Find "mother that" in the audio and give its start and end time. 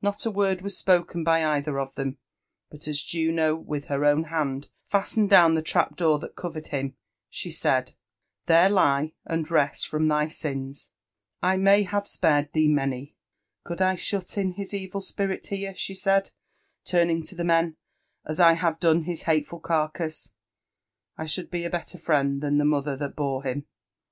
22.64-23.16